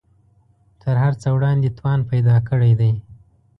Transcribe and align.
تر 0.81 0.95
هر 1.03 1.13
څه 1.21 1.27
وړاندې 1.35 1.69
توان 1.77 1.99
پیدا 2.11 2.35
کړی 2.49 2.73
دی 2.79 2.91